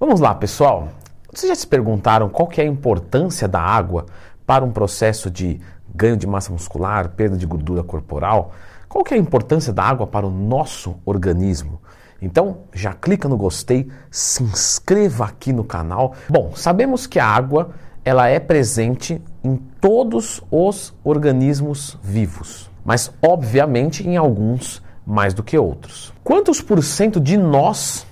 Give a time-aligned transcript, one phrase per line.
[0.00, 0.90] Vamos lá, pessoal.
[1.34, 4.06] Vocês já se perguntaram qual que é a importância da água
[4.46, 5.60] para um processo de
[5.92, 8.52] ganho de massa muscular, perda de gordura corporal?
[8.88, 11.82] Qual que é a importância da água para o nosso organismo?
[12.22, 16.14] Então, já clica no gostei, se inscreva aqui no canal.
[16.28, 17.70] Bom, sabemos que a água
[18.04, 25.58] ela é presente em todos os organismos vivos, mas obviamente em alguns mais do que
[25.58, 26.14] outros.
[26.22, 28.06] Quantos por cento de nós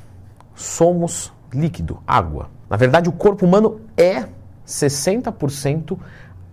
[0.52, 2.50] somos líquido, água?
[2.68, 4.24] Na verdade, o corpo humano é
[4.66, 5.98] 60%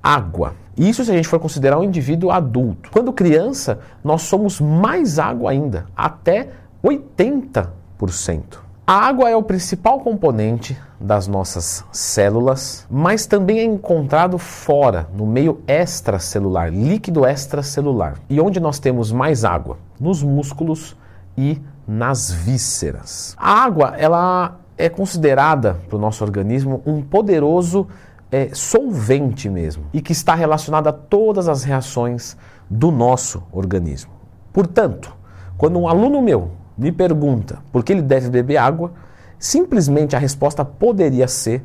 [0.01, 0.55] água.
[0.77, 2.89] Isso se a gente for considerar um indivíduo adulto.
[2.91, 6.49] Quando criança, nós somos mais água ainda, até
[6.83, 8.63] 80%.
[8.85, 15.25] A água é o principal componente das nossas células, mas também é encontrado fora, no
[15.25, 18.15] meio extracelular, líquido extracelular.
[18.29, 19.77] E onde nós temos mais água?
[19.97, 20.97] Nos músculos
[21.37, 23.35] e nas vísceras.
[23.37, 27.87] A água, ela é considerada para o nosso organismo um poderoso
[28.29, 32.35] é, solvente mesmo e que está relacionada a todas as reações
[32.69, 34.11] do nosso organismo.
[34.51, 35.15] Portanto,
[35.57, 38.91] quando um aluno meu me pergunta por que ele deve beber água,
[39.39, 41.63] simplesmente a resposta poderia ser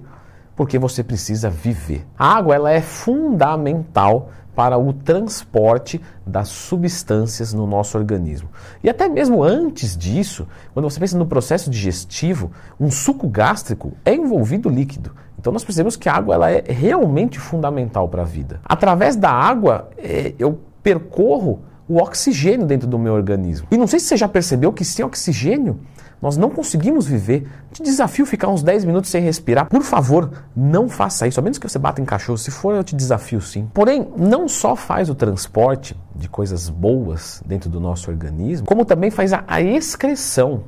[0.59, 2.05] porque você precisa viver.
[2.19, 8.49] A água ela é fundamental para o transporte das substâncias no nosso organismo.
[8.83, 14.13] E até mesmo antes disso, quando você pensa no processo digestivo, um suco gástrico é
[14.13, 15.13] envolvido líquido.
[15.39, 18.61] Então nós percebemos que a água ela é realmente fundamental para a vida.
[18.65, 23.67] Através da água, é, eu percorro o oxigênio dentro do meu organismo.
[23.71, 25.81] E não sei se você já percebeu que sem oxigênio
[26.21, 27.49] nós não conseguimos viver.
[27.73, 29.69] Te desafio ficar uns 10 minutos sem respirar.
[29.69, 32.37] Por favor, não faça isso, a menos que você bata em cachorro.
[32.37, 33.69] Se for, eu te desafio sim.
[33.73, 39.11] Porém, não só faz o transporte de coisas boas dentro do nosso organismo, como também
[39.11, 40.65] faz a, a excreção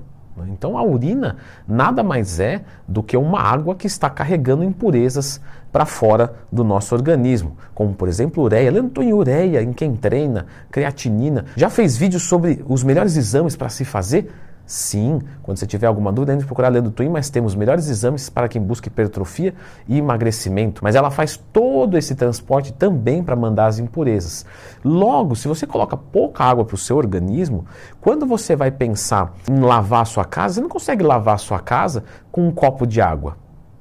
[0.49, 1.37] então a urina
[1.67, 5.41] nada mais é do que uma água que está carregando impurezas
[5.73, 8.71] para fora do nosso organismo, como por exemplo ureia.
[8.71, 11.47] Lembra em ureia em quem treina, creatinina.
[11.57, 14.33] Já fez vídeos sobre os melhores exames para se fazer?
[14.71, 18.49] Sim, quando você tiver alguma dúvida, entre procurar Leandro Twin, mas temos melhores exames para
[18.49, 19.53] quem busca hipertrofia
[19.89, 20.85] e emagrecimento.
[20.85, 24.47] Mas ela faz todo esse transporte também para mandar as impurezas.
[24.85, 27.67] Logo, se você coloca pouca água para o seu organismo,
[28.01, 31.59] quando você vai pensar em lavar a sua casa, você não consegue lavar a sua
[31.59, 33.37] casa com um copo de água.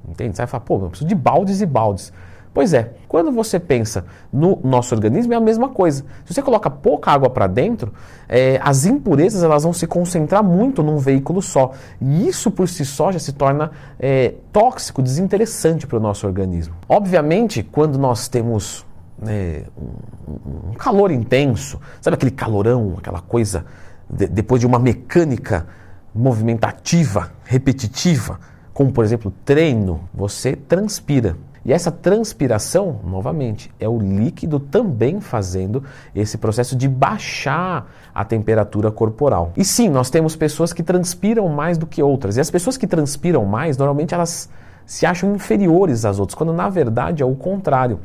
[0.08, 0.34] Entende?
[0.34, 2.12] Você vai falar, pô, eu preciso de baldes e baldes.
[2.52, 6.04] Pois é, quando você pensa no nosso organismo é a mesma coisa.
[6.24, 7.92] Se você coloca pouca água para dentro,
[8.28, 11.72] é, as impurezas elas vão se concentrar muito num veículo só.
[12.00, 16.74] E isso por si só já se torna é, tóxico, desinteressante para o nosso organismo.
[16.88, 18.84] Obviamente, quando nós temos
[19.26, 19.64] é,
[20.28, 23.64] um, calor intenso, sabe aquele calorão, aquela coisa,
[24.08, 25.68] de, depois de uma mecânica
[26.12, 28.40] movimentativa, repetitiva,
[28.72, 31.36] como por exemplo treino, você transpira.
[31.64, 35.84] E essa transpiração, novamente, é o líquido também fazendo
[36.14, 39.52] esse processo de baixar a temperatura corporal.
[39.56, 42.36] E sim, nós temos pessoas que transpiram mais do que outras.
[42.36, 44.48] E as pessoas que transpiram mais, normalmente elas
[44.86, 48.00] se acham inferiores às outras, quando na verdade é o contrário.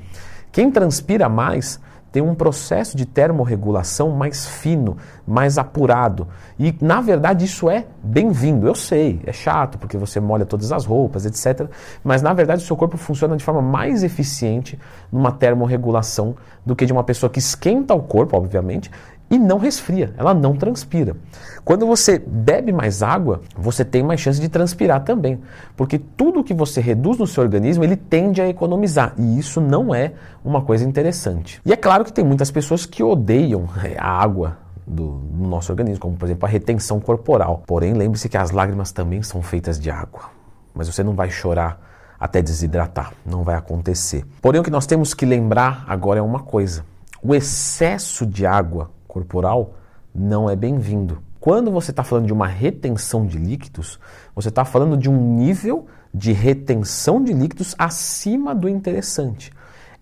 [0.51, 1.79] Quem transpira mais
[2.15, 4.95] tem um processo de termorregulação mais fino,
[5.27, 6.29] mais apurado.
[6.57, 8.65] E, na verdade, isso é bem-vindo.
[8.65, 11.69] Eu sei, é chato porque você molha todas as roupas, etc.
[12.01, 14.79] Mas, na verdade, o seu corpo funciona de forma mais eficiente
[15.11, 18.89] numa termorregulação do que de uma pessoa que esquenta o corpo, obviamente,
[19.29, 21.15] e não resfria, ela não transpira.
[21.63, 25.39] Quando você bebe mais água, você tem mais chance de transpirar também,
[25.75, 29.93] porque tudo que você reduz no seu organismo, ele tende a economizar, e isso não
[29.93, 30.13] é
[30.43, 31.59] uma coisa interessante.
[31.65, 35.71] E é claro que tem muitas pessoas que odeiam é, a água do, do nosso
[35.71, 37.63] organismo, como por exemplo a retenção corporal.
[37.65, 40.29] Porém, lembre-se que as lágrimas também são feitas de água,
[40.73, 41.81] mas você não vai chorar
[42.19, 44.23] até desidratar, não vai acontecer.
[44.41, 46.85] Porém, o que nós temos que lembrar agora é uma coisa:
[47.21, 49.75] o excesso de água corporal
[50.13, 51.23] não é bem-vindo.
[51.39, 53.97] Quando você está falando de uma retenção de líquidos,
[54.35, 59.53] você está falando de um nível de retenção de líquidos acima do interessante.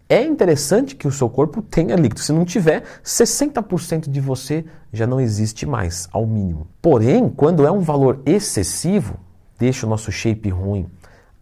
[0.09, 2.21] É interessante que o seu corpo tenha líquido.
[2.21, 6.67] Se não tiver, 60% de você já não existe mais, ao mínimo.
[6.81, 9.19] Porém, quando é um valor excessivo,
[9.59, 10.87] deixa o nosso shape ruim,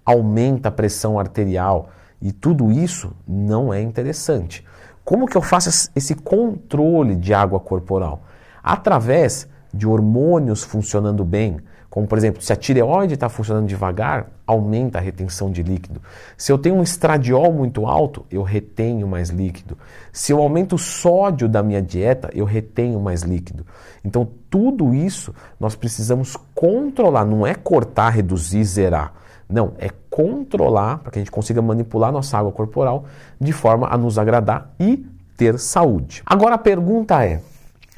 [0.06, 1.90] aumenta a pressão arterial
[2.22, 4.66] e tudo isso não é interessante.
[5.12, 8.24] Como que eu faço esse controle de água corporal?
[8.64, 11.58] Através de hormônios funcionando bem,
[11.90, 16.02] como por exemplo, se a tireoide está funcionando devagar, aumenta a retenção de líquido.
[16.38, 19.78] Se eu tenho um estradiol muito alto, eu retenho mais líquido.
[20.14, 23.66] Se eu aumento o sódio da minha dieta, eu retenho mais líquido.
[24.06, 29.14] Então, tudo isso nós precisamos controlar, não é cortar, reduzir, zerar.
[29.52, 33.06] Não, é controlar para que a gente consiga manipular nossa água corporal
[33.40, 35.06] de forma a nos agradar e
[35.38, 36.22] ter saúde.
[36.26, 37.42] Agora a pergunta é: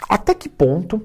[0.09, 1.01] até que ponto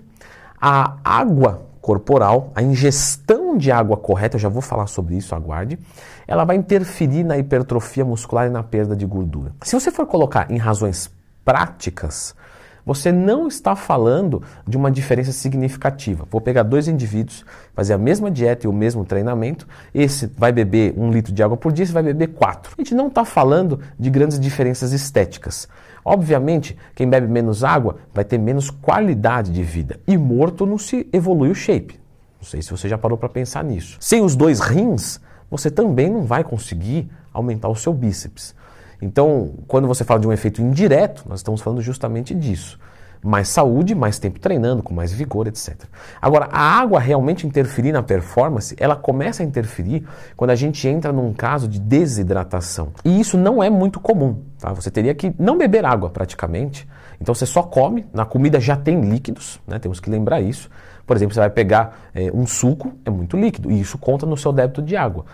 [0.60, 5.78] a água corporal, a ingestão de água correta, eu já vou falar sobre isso, aguarde,
[6.26, 9.52] ela vai interferir na hipertrofia muscular e na perda de gordura.
[9.62, 11.10] Se você for colocar em razões
[11.44, 12.34] práticas,
[12.88, 16.26] você não está falando de uma diferença significativa.
[16.30, 17.44] Vou pegar dois indivíduos,
[17.74, 19.68] fazer a mesma dieta e o mesmo treinamento.
[19.94, 22.72] Esse vai beber um litro de água por dia, esse vai beber quatro.
[22.78, 25.68] A gente não está falando de grandes diferenças estéticas.
[26.02, 30.00] Obviamente, quem bebe menos água vai ter menos qualidade de vida.
[30.08, 32.00] E morto não se evolui o shape.
[32.40, 33.98] Não sei se você já parou para pensar nisso.
[34.00, 35.20] Sem os dois rins,
[35.50, 38.54] você também não vai conseguir aumentar o seu bíceps.
[39.00, 42.78] Então, quando você fala de um efeito indireto, nós estamos falando justamente disso.
[43.22, 45.74] Mais saúde, mais tempo treinando, com mais vigor, etc.
[46.22, 50.06] Agora, a água realmente interferir na performance, ela começa a interferir
[50.36, 52.92] quando a gente entra num caso de desidratação.
[53.04, 54.40] E isso não é muito comum.
[54.60, 54.72] Tá?
[54.72, 56.88] Você teria que não beber água praticamente.
[57.20, 59.80] Então você só come, na comida já tem líquidos, né?
[59.80, 60.70] temos que lembrar isso.
[61.04, 64.36] Por exemplo, você vai pegar é, um suco, é muito líquido, e isso conta no
[64.36, 65.24] seu débito de água.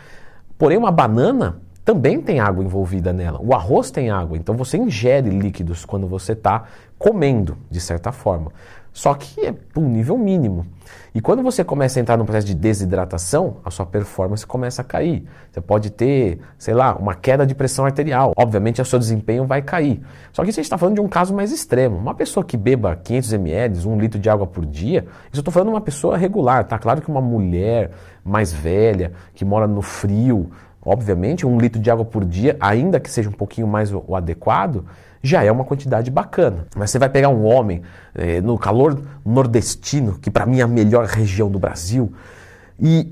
[0.56, 3.38] Porém, uma banana também tem água envolvida nela.
[3.42, 6.64] O arroz tem água, então você ingere líquidos quando você está
[6.98, 8.50] comendo, de certa forma.
[8.94, 10.64] Só que é por um nível mínimo.
[11.12, 14.84] E quando você começa a entrar num processo de desidratação, a sua performance começa a
[14.84, 15.26] cair.
[15.50, 18.32] Você pode ter, sei lá, uma queda de pressão arterial.
[18.36, 20.00] Obviamente, o seu desempenho vai cair.
[20.32, 21.96] Só que a gente está falando de um caso mais extremo.
[21.96, 25.52] Uma pessoa que beba 500 ml, um litro de água por dia, isso eu estou
[25.52, 26.64] falando de uma pessoa regular.
[26.64, 27.90] Tá claro que uma mulher
[28.24, 30.50] mais velha, que mora no frio,
[30.84, 34.14] Obviamente, um litro de água por dia, ainda que seja um pouquinho mais o, o
[34.14, 34.84] adequado,
[35.22, 36.66] já é uma quantidade bacana.
[36.76, 37.82] Mas você vai pegar um homem
[38.14, 42.12] eh, no calor nordestino, que para mim é a melhor região do Brasil,
[42.78, 43.10] e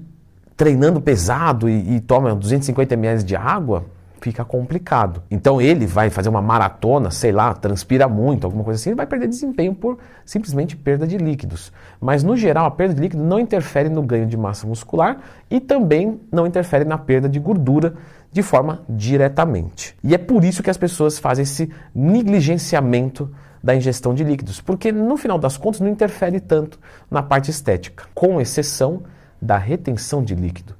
[0.56, 3.86] treinando pesado e, e toma 250 ml de água,
[4.22, 5.22] fica complicado.
[5.30, 9.06] Então ele vai fazer uma maratona, sei lá, transpira muito, alguma coisa assim, ele vai
[9.06, 11.72] perder desempenho por simplesmente perda de líquidos.
[12.00, 15.18] Mas no geral, a perda de líquido não interfere no ganho de massa muscular
[15.50, 17.94] e também não interfere na perda de gordura
[18.30, 19.96] de forma diretamente.
[20.02, 23.28] E é por isso que as pessoas fazem esse negligenciamento
[23.62, 26.78] da ingestão de líquidos, porque no final das contas não interfere tanto
[27.10, 29.02] na parte estética, com exceção
[29.40, 30.74] da retenção de líquido.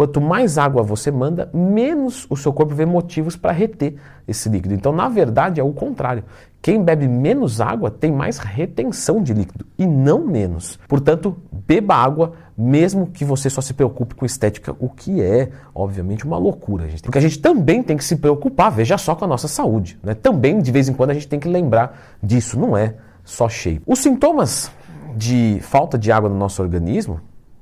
[0.00, 4.72] Quanto mais água você manda, menos o seu corpo vê motivos para reter esse líquido.
[4.72, 6.24] Então, na verdade, é o contrário.
[6.62, 10.78] Quem bebe menos água tem mais retenção de líquido e não menos.
[10.88, 16.24] Portanto, beba água, mesmo que você só se preocupe com estética, o que é, obviamente,
[16.24, 16.88] uma loucura.
[16.88, 17.02] Gente.
[17.02, 19.98] Porque a gente também tem que se preocupar, veja só, com a nossa saúde.
[20.02, 20.14] Né?
[20.14, 23.82] Também, de vez em quando, a gente tem que lembrar disso, não é só cheio.
[23.86, 24.70] Os sintomas
[25.14, 27.20] de falta de água no nosso organismo,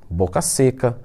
[0.09, 0.95] boca seca,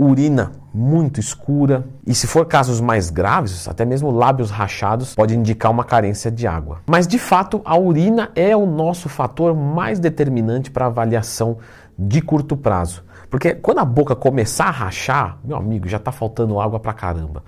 [0.00, 5.70] urina muito escura e, se for casos mais graves, até mesmo lábios rachados pode indicar
[5.70, 6.80] uma carência de água.
[6.86, 11.58] Mas de fato, a urina é o nosso fator mais determinante para avaliação
[11.98, 13.04] de curto prazo.
[13.28, 17.44] Porque quando a boca começar a rachar, meu amigo, já está faltando água para caramba.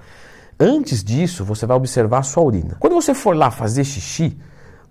[0.60, 2.76] Antes disso, você vai observar a sua urina.
[2.78, 4.38] Quando você for lá fazer xixi,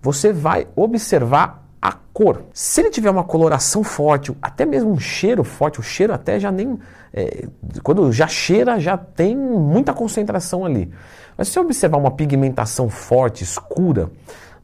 [0.02, 2.44] você vai observar a cor.
[2.54, 6.52] Se ele tiver uma coloração forte, até mesmo um cheiro forte, o cheiro até já
[6.52, 6.78] nem
[7.12, 7.48] é,
[7.82, 10.90] quando já cheira, já tem muita concentração ali.
[11.36, 14.10] Mas se você observar uma pigmentação forte, escura,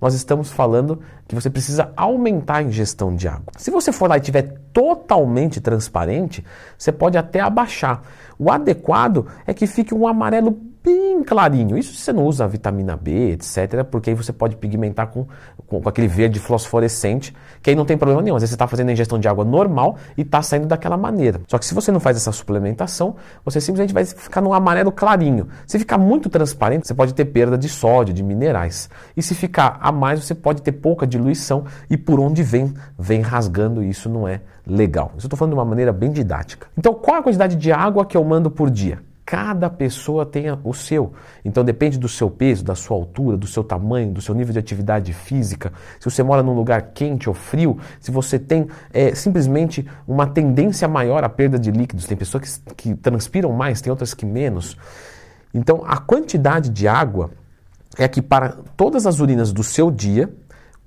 [0.01, 3.53] nós estamos falando que você precisa aumentar a ingestão de água.
[3.57, 6.45] Se você for lá e tiver totalmente transparente,
[6.77, 8.03] você pode até abaixar.
[8.39, 11.77] O adequado é que fique um amarelo bem clarinho.
[11.77, 15.27] Isso você não usa vitamina B, etc., porque aí você pode pigmentar com,
[15.67, 18.37] com, com, aquele verde fluorescente, que aí não tem problema nenhum.
[18.37, 21.41] Às vezes você está fazendo a ingestão de água normal e está saindo daquela maneira.
[21.47, 25.49] Só que se você não faz essa suplementação, você simplesmente vai ficar num amarelo clarinho.
[25.67, 28.89] Se ficar muito transparente, você pode ter perda de sódio, de minerais.
[29.17, 33.21] E se ficar a mais, você pode ter pouca diluição e por onde vem, vem
[33.21, 35.13] rasgando e isso não é legal.
[35.17, 36.69] Isso eu estou falando de uma maneira bem didática.
[36.77, 39.01] Então, qual a quantidade de água que eu mando por dia?
[39.31, 41.13] Cada pessoa tem o seu.
[41.45, 44.59] Então depende do seu peso, da sua altura, do seu tamanho, do seu nível de
[44.59, 45.71] atividade física.
[46.01, 50.89] Se você mora num lugar quente ou frio, se você tem é, simplesmente uma tendência
[50.89, 52.07] maior à perda de líquidos.
[52.07, 54.79] Tem pessoas que, que transpiram mais, tem outras que menos.
[55.53, 57.31] Então a quantidade de água
[57.99, 60.33] é que para todas as urinas do seu dia,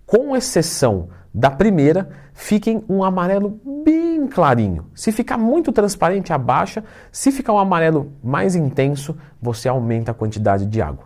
[0.04, 4.88] com exceção da primeira, fiquem um amarelo bem clarinho.
[4.94, 6.84] Se ficar muito transparente, abaixa.
[7.12, 11.06] Se ficar um amarelo mais intenso, você aumenta a quantidade de água.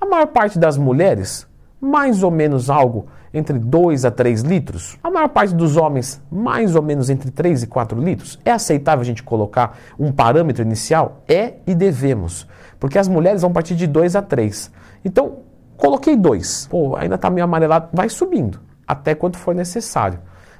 [0.00, 1.46] A maior parte das mulheres
[1.78, 4.96] mais ou menos algo entre 2 a 3 litros.
[5.02, 8.38] A maior parte dos homens, mais ou menos entre 3 e 4 litros.
[8.46, 11.22] É aceitável a gente colocar um parâmetro inicial?
[11.28, 12.46] É e devemos,
[12.80, 14.72] porque as mulheres vão partir de 2 a 3.
[15.04, 15.40] Então,
[15.76, 16.68] coloquei 2.
[16.70, 20.18] Pô, ainda está meio amarelado, vai subindo até quanto for necessário.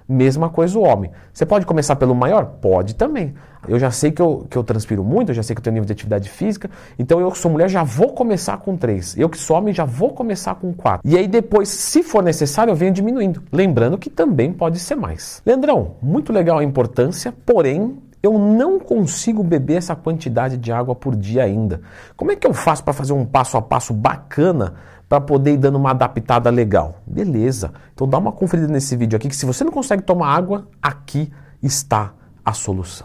[0.09, 1.11] Mesma coisa o homem.
[1.33, 2.45] Você pode começar pelo maior?
[2.61, 3.35] Pode também.
[3.69, 5.75] Eu já sei que eu, que eu transpiro muito, eu já sei que eu tenho
[5.75, 9.19] nível de atividade física, então eu que sou mulher já vou começar com 3.
[9.19, 11.01] Eu que sou homem já vou começar com 4.
[11.05, 13.43] E aí depois, se for necessário, eu venho diminuindo.
[13.51, 15.43] Lembrando que também pode ser mais.
[15.45, 21.15] Leandrão, muito legal a importância, porém eu não consigo beber essa quantidade de água por
[21.15, 21.81] dia ainda.
[22.17, 24.75] Como é que eu faço para fazer um passo a passo bacana
[25.09, 27.01] para poder ir dando uma adaptada legal.
[27.07, 27.73] Beleza.
[27.95, 31.33] Então dá uma conferida nesse vídeo aqui que se você não consegue tomar água, aqui
[31.63, 32.13] está
[32.45, 33.05] a solução.